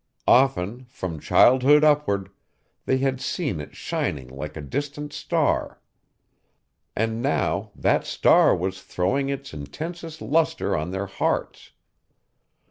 Often, 0.27 0.85
from 0.89 1.19
childhood 1.19 1.83
upward, 1.83 2.29
they 2.87 2.97
had 2.97 3.21
seen 3.21 3.59
it 3.61 3.75
shining 3.75 4.29
like 4.29 4.57
a 4.57 4.61
distant 4.61 5.13
star. 5.13 5.79
And 6.95 7.21
now 7.21 7.69
that 7.75 8.03
star 8.07 8.55
was 8.55 8.81
throwing 8.81 9.29
its 9.29 9.53
intensest 9.53 10.19
lustre 10.19 10.75
on 10.75 10.89
their 10.89 11.05
hearts. 11.05 11.73